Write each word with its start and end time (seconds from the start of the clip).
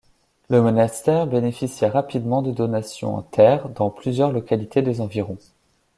Le 0.49 0.63
monastère 0.63 1.27
bénéficia 1.27 1.87
rapidement 1.91 2.41
de 2.41 2.49
donations 2.49 3.17
en 3.17 3.21
terres 3.21 3.69
dans 3.69 3.91
plusieurs 3.91 4.31
localités 4.31 4.81
des 4.81 4.99
environs. 4.99 5.37